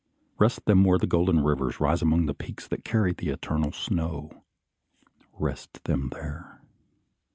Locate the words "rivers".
1.43-1.79